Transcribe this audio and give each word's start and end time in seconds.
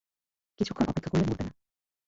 কিছুক্ষণ 0.59 0.85
অপেক্ষা 0.87 1.09
করলে 1.11 1.25
মরবে 1.25 1.43
না। 1.43 1.51